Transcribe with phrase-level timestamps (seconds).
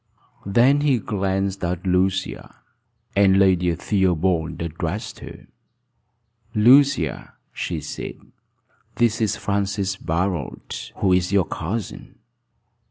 [0.47, 2.55] Then he glanced at Lucia,
[3.15, 5.45] and Lady Theobald addressed her:
[6.55, 8.15] "Lucia," she said,
[8.95, 12.17] "this is Francis Barold, who is your cousin."